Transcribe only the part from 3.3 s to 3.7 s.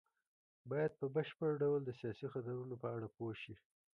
شي.